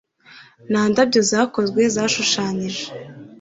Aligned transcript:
Nta 0.69 0.81
ndabyo 0.91 1.21
zakozwe 1.31 1.81
zashushanyije 1.95 2.85